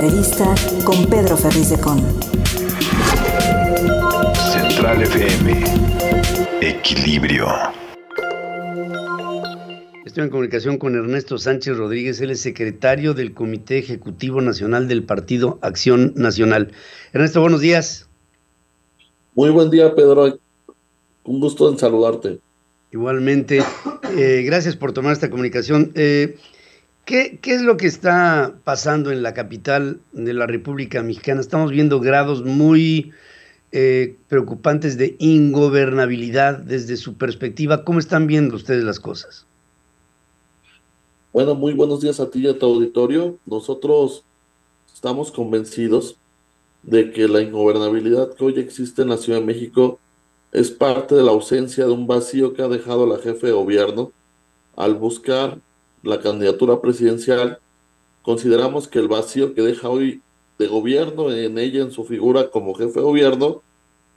[0.00, 0.54] entrevista
[0.84, 1.98] con Pedro Ferriz de Con.
[4.52, 5.64] Central FM.
[6.60, 7.48] Equilibrio.
[10.04, 15.02] Estoy en comunicación con Ernesto Sánchez Rodríguez, él es secretario del Comité Ejecutivo Nacional del
[15.02, 16.70] Partido Acción Nacional.
[17.12, 18.06] Ernesto, buenos días.
[19.34, 20.38] Muy buen día, Pedro.
[21.24, 22.38] Un gusto en saludarte.
[22.92, 23.64] Igualmente,
[24.16, 25.90] eh, gracias por tomar esta comunicación.
[25.96, 26.36] Eh,
[27.08, 31.40] ¿qué, ¿Qué es lo que está pasando en la capital de la República Mexicana?
[31.40, 33.12] Estamos viendo grados muy
[33.72, 37.82] eh, preocupantes de ingobernabilidad desde su perspectiva.
[37.82, 39.46] ¿Cómo están viendo ustedes las cosas?
[41.32, 43.38] Bueno, muy buenos días a ti y a tu auditorio.
[43.46, 44.22] Nosotros
[44.92, 46.16] estamos convencidos
[46.82, 49.98] de que la ingobernabilidad que hoy existe en la Ciudad de México
[50.52, 54.12] es parte de la ausencia de un vacío que ha dejado la jefe de gobierno
[54.76, 55.58] al buscar
[56.02, 57.58] la candidatura presidencial.
[58.22, 60.22] Consideramos que el vacío que deja hoy
[60.58, 63.62] de gobierno en ella, en su figura como jefe de gobierno,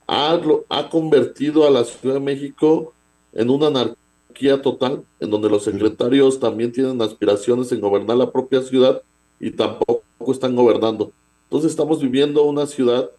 [0.06, 2.92] ha, ha convertido a la Ciudad de México
[3.32, 8.62] en una anarquía total, en donde los secretarios también tienen aspiraciones en gobernar la propia
[8.62, 9.02] ciudad
[9.38, 11.12] y tampoco están gobernando.
[11.44, 13.10] Entonces estamos viviendo una ciudad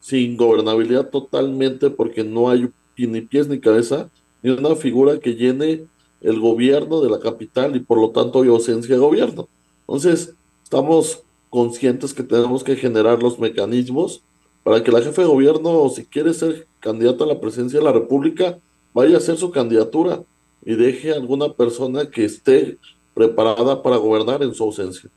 [0.00, 4.10] sin gobernabilidad totalmente porque no hay ni pies ni cabeza,
[4.42, 5.84] ni una figura que llene
[6.20, 9.48] el gobierno de la capital y por lo tanto hay ausencia de gobierno.
[9.80, 14.22] Entonces, estamos conscientes que tenemos que generar los mecanismos
[14.62, 17.92] para que la jefe de gobierno, si quiere ser candidata a la presidencia de la
[17.92, 18.58] República,
[18.92, 20.22] vaya a hacer su candidatura
[20.64, 22.76] y deje a alguna persona que esté
[23.14, 25.10] preparada para gobernar en su ausencia.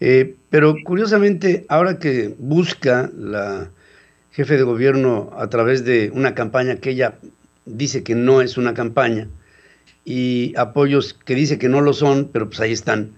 [0.00, 3.70] Eh, pero curiosamente, ahora que busca la
[4.32, 7.18] jefe de gobierno a través de una campaña que ella
[7.64, 9.28] dice que no es una campaña
[10.08, 13.10] y apoyos que dice que no lo son, pero pues ahí están.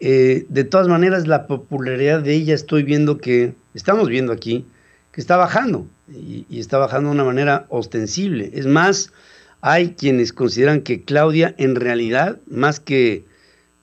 [0.00, 4.64] Eh, de todas maneras, la popularidad de ella estoy viendo que, estamos viendo aquí,
[5.12, 8.52] que está bajando y, y está bajando de una manera ostensible.
[8.54, 9.12] Es más,
[9.60, 13.26] hay quienes consideran que Claudia en realidad, más que,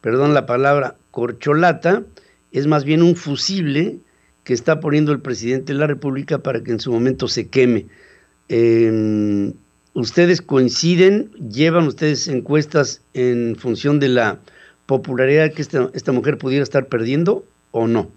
[0.01, 2.06] perdón la palabra, corcholata,
[2.51, 4.00] es más bien un fusible
[4.44, 7.85] que está poniendo el presidente de la República para que en su momento se queme.
[8.50, 9.53] Eh,
[9.97, 11.31] ¿Ustedes coinciden?
[11.50, 14.38] ¿Llevan ustedes encuestas en función de la
[14.85, 18.08] popularidad que esta, esta mujer pudiera estar perdiendo o no?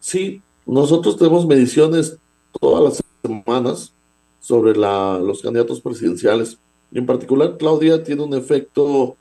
[0.00, 2.16] Sí, nosotros tenemos mediciones
[2.58, 3.92] todas las semanas
[4.40, 6.56] sobre la, los candidatos presidenciales.
[6.90, 9.18] Y en particular, Claudia tiene un efecto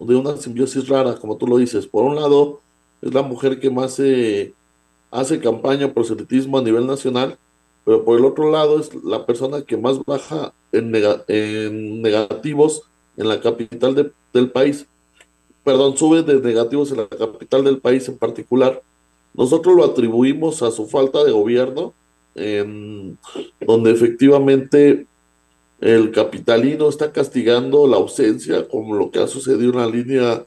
[0.00, 1.86] de una simbiosis rara, como tú lo dices.
[1.86, 2.62] Por un lado,
[3.02, 4.54] es la mujer que más se
[5.10, 7.36] hace campaña proselitismo a nivel nacional,
[7.84, 10.90] pero por el otro lado es la persona que más baja en,
[12.02, 12.82] negativos
[13.16, 14.86] en la capital del país.
[15.64, 18.82] Perdón, sube de negativos en la capital del país en particular.
[19.34, 21.94] Nosotros lo atribuimos a su falta de gobierno,
[22.34, 23.18] en
[23.60, 25.06] donde efectivamente
[25.80, 30.44] el capitalino está castigando la ausencia, como lo que ha sucedido en la línea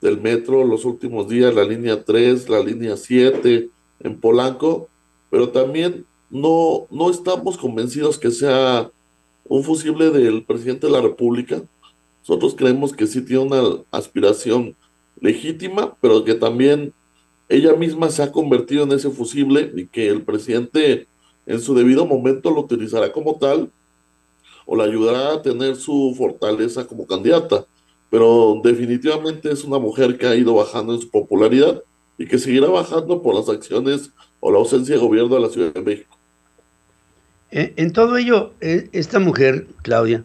[0.00, 3.68] del metro los últimos días, la línea 3, la línea 7
[4.00, 4.88] en Polanco,
[5.30, 8.90] pero también no, no estamos convencidos que sea
[9.44, 11.62] un fusible del presidente de la República.
[12.20, 14.76] Nosotros creemos que sí tiene una aspiración
[15.20, 16.92] legítima, pero que también
[17.48, 21.06] ella misma se ha convertido en ese fusible y que el presidente
[21.46, 23.70] en su debido momento lo utilizará como tal
[24.66, 27.66] o le ayudará a tener su fortaleza como candidata
[28.10, 31.82] pero definitivamente es una mujer que ha ido bajando en su popularidad
[32.18, 34.10] y que seguirá bajando por las acciones
[34.40, 36.15] o la ausencia de gobierno de la Ciudad de México.
[37.56, 40.22] Eh, en todo ello, eh, esta mujer, Claudia,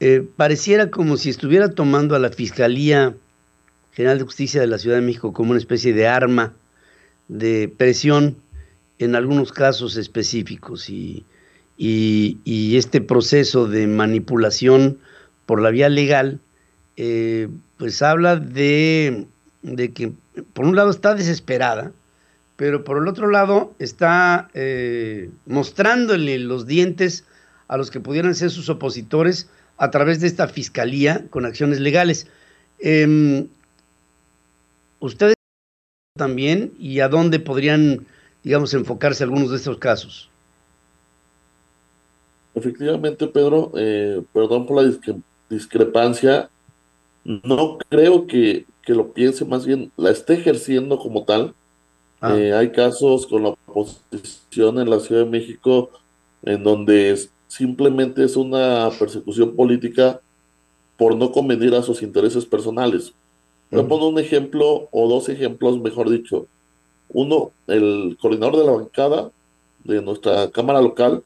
[0.00, 3.14] eh, pareciera como si estuviera tomando a la Fiscalía
[3.92, 6.52] General de Justicia de la Ciudad de México como una especie de arma
[7.28, 8.34] de presión
[8.98, 11.24] en algunos casos específicos y,
[11.78, 14.98] este proceso de manipulación
[15.46, 16.40] por la vía legal
[17.78, 19.26] pues habla de,
[19.94, 20.12] que
[20.52, 21.92] por un lado está desesperada,
[22.60, 27.24] pero por el otro lado está eh, mostrándole los dientes
[27.68, 29.48] a los que pudieran ser sus opositores
[29.78, 32.26] a través de esta fiscalía con acciones legales.
[32.78, 33.46] Em,
[34.98, 35.36] ¿Ustedes
[36.18, 38.06] también y a dónde podrían,
[38.44, 40.28] digamos, enfocarse algunos de estos casos?
[42.54, 44.92] Efectivamente, Pedro, eh, perdón por la
[45.48, 46.50] discrepancia,
[47.24, 51.54] no creo que, lo piense, más bien la esté ejerciendo como tal.
[52.20, 52.36] Ah.
[52.36, 55.90] Eh, hay casos con la oposición en la Ciudad de México
[56.42, 60.20] en donde simplemente es una persecución política
[60.96, 63.12] por no convenir a sus intereses personales.
[63.70, 66.46] Voy a poner un ejemplo o dos ejemplos, mejor dicho.
[67.08, 69.30] Uno, el coordinador de la bancada
[69.84, 71.22] de nuestra Cámara local,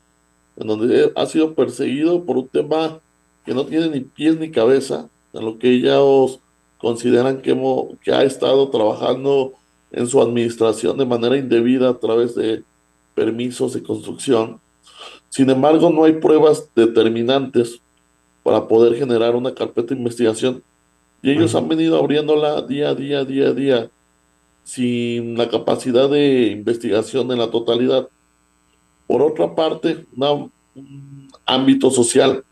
[0.56, 3.00] en donde ha sido perseguido por un tema
[3.44, 6.38] que no tiene ni pies ni cabeza, en lo que ellos
[6.78, 7.58] consideran que,
[8.02, 9.54] que ha estado trabajando
[9.94, 12.62] en su administración de manera indebida a través de
[13.14, 14.60] permisos de construcción.
[15.28, 17.80] Sin embargo, no hay pruebas determinantes
[18.42, 20.62] para poder generar una carpeta de investigación
[21.22, 23.90] y ellos han venido abriéndola día a día, día a día,
[24.64, 28.08] sin la capacidad de investigación en la totalidad.
[29.06, 30.50] Por otra parte, un
[31.46, 32.44] ámbito social.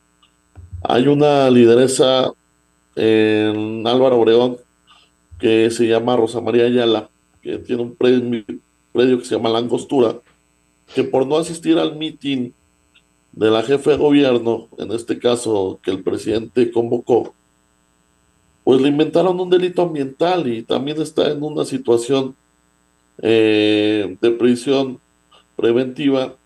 [0.83, 2.33] Hay una lideresa
[2.97, 4.57] en Álvaro Obregón
[5.39, 7.11] que se llama Rosa María Ayala,
[7.43, 10.17] que tiene un predio, que se llama La Angostura,
[10.95, 12.55] que por no asistir al mitin
[13.33, 17.35] de la jefe de gobierno, en este caso que el presidente convocó,
[18.65, 22.37] pues le inventaron un delito ambiental y también está en una situación
[23.21, 25.01] eh, de prisión
[25.57, 26.37] preventiva,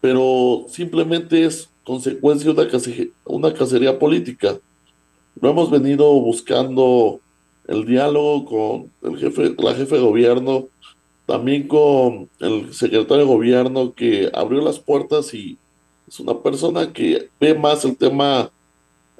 [0.00, 2.70] pero simplemente es consecuencia de una,
[3.24, 4.58] una cacería política.
[5.40, 7.20] Lo hemos venido buscando
[7.68, 10.68] el diálogo con el jefe, la jefe de gobierno,
[11.26, 15.58] también con el secretario de gobierno que abrió las puertas y
[16.06, 18.50] es una persona que ve más el tema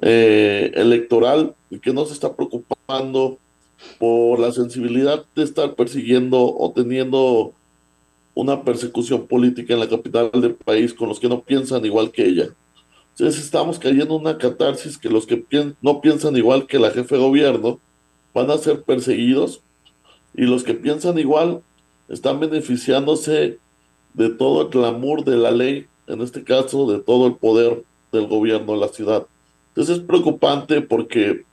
[0.00, 3.38] eh, electoral y que no se está preocupando
[3.98, 7.52] por la sensibilidad de estar persiguiendo o teniendo
[8.34, 12.26] una persecución política en la capital del país con los que no piensan igual que
[12.26, 12.50] ella.
[13.12, 15.42] Entonces estamos cayendo en una catarsis que los que
[15.80, 17.80] no piensan igual que la jefe de gobierno
[18.36, 19.62] van a ser perseguidos
[20.34, 21.62] y los que piensan igual
[22.06, 23.58] están beneficiándose
[24.12, 28.26] de todo el clamor de la ley, en este caso de todo el poder del
[28.26, 29.26] gobierno de la ciudad.
[29.68, 31.46] Entonces es preocupante porque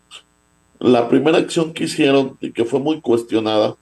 [0.79, 3.77] la primera acción que hicieron y que fue muy cuestionada,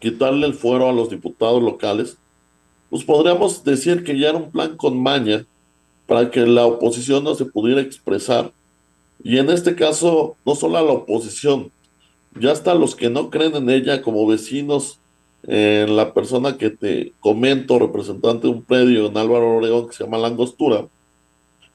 [0.00, 2.16] quitarle el fuero a los diputados locales,
[2.88, 5.44] pues podríamos decir que ya era un plan con maña
[6.06, 8.50] para que la oposición no se pudiera expresar.
[9.22, 11.70] Y en este caso, no solo a la oposición,
[12.38, 14.98] ya hasta los que no creen en ella como vecinos,
[15.44, 20.04] en la persona que te comento, representante de un predio en Álvaro Obregón que se
[20.04, 20.86] llama Langostura,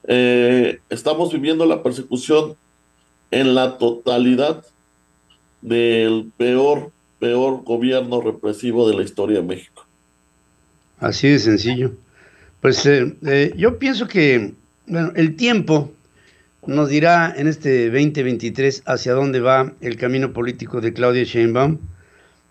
[0.07, 2.55] eh, estamos viviendo la persecución
[3.29, 4.63] en la totalidad
[5.61, 9.85] del peor, peor gobierno represivo de la historia de México.
[10.99, 11.91] Así de sencillo.
[12.61, 14.53] Pues eh, eh, yo pienso que
[14.87, 15.91] bueno, el tiempo
[16.67, 21.79] nos dirá en este 2023 hacia dónde va el camino político de Claudia Sheinbaum.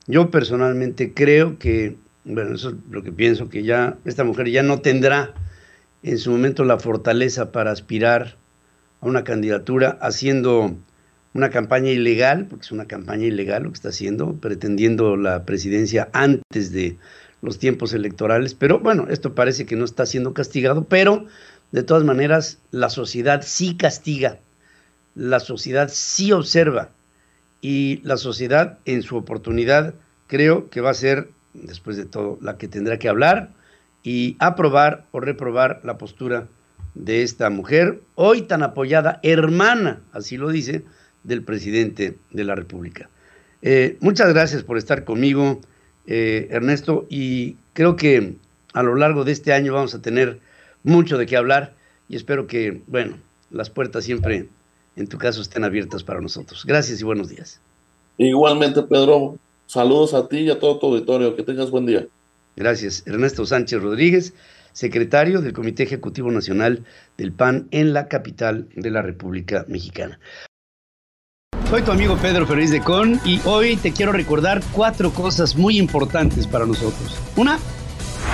[0.06, 4.62] Yo personalmente creo que, bueno, eso es lo que pienso, que ya esta mujer ya
[4.62, 5.34] no tendrá
[6.02, 8.36] en su momento la fortaleza para aspirar
[9.00, 10.74] a una candidatura haciendo
[11.34, 16.08] una campaña ilegal, porque es una campaña ilegal lo que está haciendo, pretendiendo la presidencia
[16.12, 16.96] antes de
[17.42, 21.26] los tiempos electorales, pero bueno, esto parece que no está siendo castigado, pero
[21.72, 24.38] de todas maneras, la sociedad sí castiga,
[25.14, 26.90] la sociedad sí observa
[27.60, 29.94] y la sociedad en su oportunidad
[30.26, 33.50] creo que va a ser, después de todo, la que tendrá que hablar
[34.02, 36.46] y aprobar o reprobar la postura
[36.94, 40.84] de esta mujer, hoy tan apoyada, hermana, así lo dice,
[41.24, 43.10] del presidente de la República.
[43.62, 45.60] Eh, muchas gracias por estar conmigo,
[46.06, 48.36] eh, Ernesto, y creo que
[48.72, 50.40] a lo largo de este año vamos a tener
[50.86, 51.74] mucho de qué hablar
[52.08, 53.18] y espero que, bueno,
[53.50, 54.48] las puertas siempre,
[54.96, 56.64] en tu caso, estén abiertas para nosotros.
[56.64, 57.60] Gracias y buenos días.
[58.16, 61.36] Igualmente, Pedro, saludos a ti y a todo tu auditorio.
[61.36, 62.06] Que tengas buen día.
[62.54, 63.02] Gracias.
[63.06, 64.32] Ernesto Sánchez Rodríguez,
[64.72, 66.84] secretario del Comité Ejecutivo Nacional
[67.18, 70.18] del PAN en la capital de la República Mexicana.
[71.68, 75.78] Soy tu amigo Pedro Ferriz de Con y hoy te quiero recordar cuatro cosas muy
[75.78, 77.20] importantes para nosotros.
[77.36, 77.58] Una,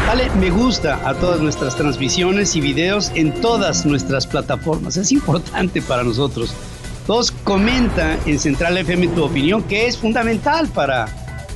[0.07, 4.97] Dale me gusta a todas nuestras transmisiones y videos en todas nuestras plataformas.
[4.97, 6.53] Es importante para nosotros.
[7.07, 11.07] Dos, comenta en Central FM tu opinión, que es fundamental para,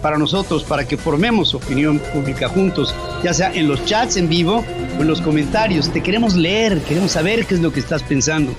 [0.00, 4.64] para nosotros, para que formemos opinión pública juntos, ya sea en los chats en vivo
[4.96, 5.92] o en los comentarios.
[5.92, 8.52] Te queremos leer, queremos saber qué es lo que estás pensando.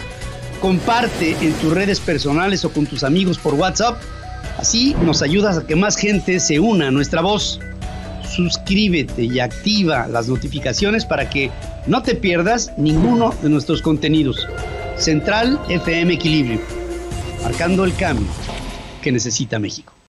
[0.62, 3.98] Comparte en tus redes personales o con tus amigos por WhatsApp.
[4.58, 7.60] Así nos ayudas a que más gente se una a nuestra voz
[8.38, 11.50] suscríbete y activa las notificaciones para que
[11.88, 14.48] no te pierdas ninguno de nuestros contenidos.
[14.96, 16.62] Central FM Equilibrio,
[17.42, 18.28] marcando el cambio
[19.02, 19.97] que necesita México.